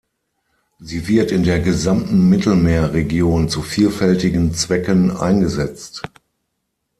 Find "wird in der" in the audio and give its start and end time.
1.07-1.59